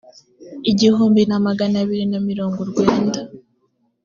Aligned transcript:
igihumbi 0.71 1.21
na 1.29 1.37
magana 1.47 1.75
abiri 1.83 2.05
na 2.11 2.19
mirongo 2.29 2.57
urwenda 2.63 3.19